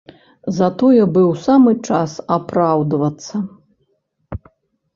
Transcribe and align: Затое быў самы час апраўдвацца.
Затое 0.59 1.03
быў 1.17 1.29
самы 1.41 1.75
час 1.91 2.11
апраўдвацца. 2.37 3.35